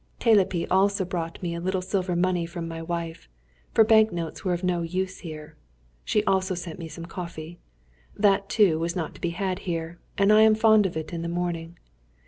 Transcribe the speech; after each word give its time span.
Telepi 0.19 0.65
also 0.71 1.05
brought 1.05 1.43
me 1.43 1.53
a 1.53 1.59
little 1.61 1.79
silver 1.79 2.15
money 2.15 2.47
from 2.47 2.67
my 2.67 2.81
wife, 2.81 3.29
for 3.71 3.83
bank 3.83 4.11
notes 4.11 4.43
were 4.43 4.51
of 4.55 4.63
no 4.63 4.81
use 4.81 5.19
here. 5.19 5.55
She 6.03 6.23
also 6.23 6.55
sent 6.55 6.79
me 6.79 6.87
some 6.87 7.05
coffee. 7.05 7.59
That, 8.15 8.49
too, 8.49 8.79
was 8.79 8.95
not 8.95 9.13
to 9.13 9.21
be 9.21 9.29
had 9.29 9.59
here, 9.69 9.99
and 10.17 10.33
I 10.33 10.41
am 10.41 10.55
fond 10.55 10.87
of 10.87 10.97
it 10.97 11.13
in 11.13 11.21
the 11.21 11.29
morning. 11.29 11.77